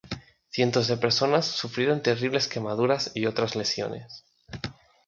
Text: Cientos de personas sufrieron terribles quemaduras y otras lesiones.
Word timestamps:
Cientos 0.49 0.87
de 0.87 0.97
personas 0.97 1.45
sufrieron 1.45 2.01
terribles 2.01 2.47
quemaduras 2.47 3.11
y 3.13 3.27
otras 3.27 3.55
lesiones. 3.55 4.25